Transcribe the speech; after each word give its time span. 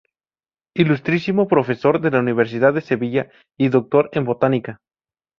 Ilustrísimo 0.73 1.47
Profesor 1.47 2.01
de 2.01 2.09
la 2.09 2.17
Universidad 2.21 2.73
de 2.73 2.81
Sevilla 2.81 3.29
y 3.55 3.69
Doctor 3.69 4.09
en 4.13 4.25
Botánica. 4.25 4.81